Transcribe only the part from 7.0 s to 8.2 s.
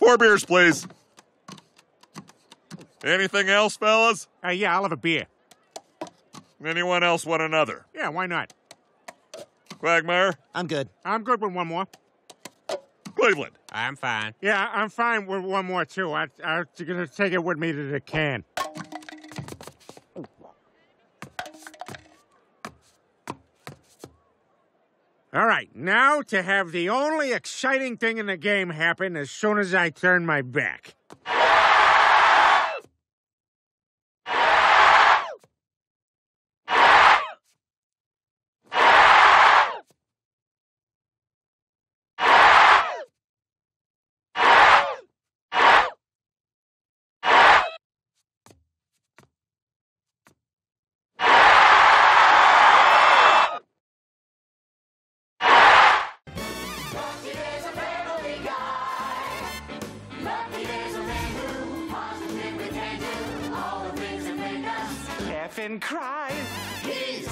else want another? Yeah,